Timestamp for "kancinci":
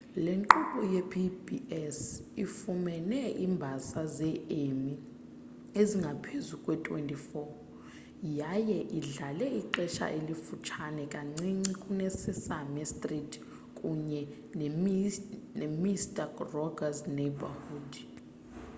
11.13-11.73